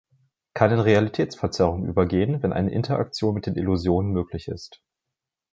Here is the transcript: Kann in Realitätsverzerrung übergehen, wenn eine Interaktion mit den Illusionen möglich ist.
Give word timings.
Kann 0.55 0.71
in 0.71 0.79
Realitätsverzerrung 0.79 1.85
übergehen, 1.85 2.41
wenn 2.41 2.53
eine 2.53 2.71
Interaktion 2.71 3.35
mit 3.35 3.45
den 3.45 3.55
Illusionen 3.55 4.11
möglich 4.11 4.47
ist. 4.47 4.81